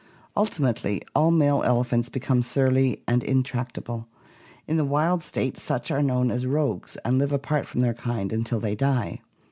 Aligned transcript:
Ultimately 0.35 1.03
all 1.15 1.29
male 1.29 1.61
elephants 1.63 2.09
become 2.09 2.41
surly 2.41 3.03
and 3.07 3.21
intract 3.21 3.77
able; 3.77 4.07
in 4.67 4.77
the 4.77 4.83
wild 4.83 5.21
state 5.21 5.59
such 5.59 5.91
are 5.91 6.01
known 6.01 6.31
as 6.31 6.47
rogues 6.47 6.97
and 7.05 7.19
live 7.19 7.31
apart 7.31 7.67
from 7.67 7.81
their 7.81 7.93
kind 7.93 8.33
until 8.33 8.59
they 8.59 8.73
die. 8.73 9.21